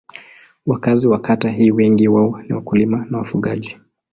[0.65, 3.77] Wakazi wa kata hii wengi wao ni wakulima na wafugaji.